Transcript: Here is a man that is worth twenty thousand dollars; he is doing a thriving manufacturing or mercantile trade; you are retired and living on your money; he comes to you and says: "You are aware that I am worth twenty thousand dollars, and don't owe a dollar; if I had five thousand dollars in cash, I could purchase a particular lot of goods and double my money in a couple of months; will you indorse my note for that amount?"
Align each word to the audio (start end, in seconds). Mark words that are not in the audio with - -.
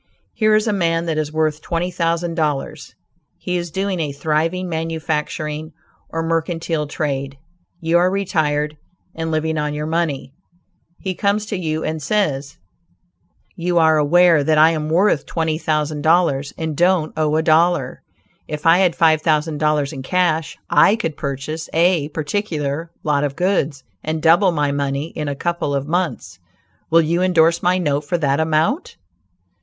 Here 0.33 0.55
is 0.55 0.65
a 0.65 0.73
man 0.73 1.05
that 1.05 1.19
is 1.19 1.31
worth 1.31 1.61
twenty 1.61 1.91
thousand 1.91 2.33
dollars; 2.33 2.95
he 3.37 3.55
is 3.55 3.69
doing 3.69 3.99
a 3.99 4.11
thriving 4.11 4.67
manufacturing 4.67 5.73
or 6.09 6.23
mercantile 6.23 6.87
trade; 6.87 7.37
you 7.79 7.99
are 7.99 8.09
retired 8.09 8.77
and 9.13 9.29
living 9.29 9.59
on 9.59 9.75
your 9.75 9.85
money; 9.85 10.33
he 10.99 11.13
comes 11.13 11.45
to 11.45 11.55
you 11.55 11.83
and 11.83 12.01
says: 12.01 12.57
"You 13.55 13.77
are 13.77 13.97
aware 13.99 14.43
that 14.43 14.57
I 14.57 14.71
am 14.71 14.89
worth 14.89 15.27
twenty 15.27 15.59
thousand 15.59 16.01
dollars, 16.01 16.51
and 16.57 16.75
don't 16.75 17.13
owe 17.15 17.35
a 17.35 17.43
dollar; 17.43 18.01
if 18.47 18.65
I 18.65 18.79
had 18.79 18.95
five 18.95 19.21
thousand 19.21 19.59
dollars 19.59 19.93
in 19.93 20.01
cash, 20.01 20.57
I 20.67 20.95
could 20.95 21.15
purchase 21.15 21.69
a 21.73 22.07
particular 22.09 22.89
lot 23.03 23.23
of 23.23 23.35
goods 23.35 23.83
and 24.03 24.19
double 24.19 24.51
my 24.51 24.71
money 24.71 25.09
in 25.09 25.27
a 25.27 25.35
couple 25.35 25.75
of 25.75 25.87
months; 25.87 26.39
will 26.89 27.01
you 27.01 27.21
indorse 27.21 27.61
my 27.61 27.77
note 27.77 28.01
for 28.03 28.17
that 28.17 28.39
amount?" 28.39 28.95